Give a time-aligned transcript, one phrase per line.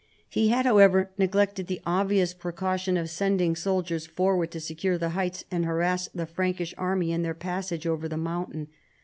[0.27, 5.45] He had, however, neglected the obvious precaution of sending soldiers forward to secure the heights
[5.51, 8.69] and harass the Prankish army in their passage over the mountain.